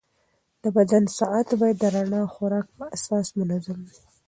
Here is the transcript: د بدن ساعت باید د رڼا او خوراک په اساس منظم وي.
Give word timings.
د 0.63 0.65
بدن 0.77 1.03
ساعت 1.17 1.47
باید 1.61 1.77
د 1.79 1.83
رڼا 1.95 2.19
او 2.23 2.27
خوراک 2.33 2.67
په 2.77 2.83
اساس 2.95 3.27
منظم 3.39 3.79
وي. 3.87 3.99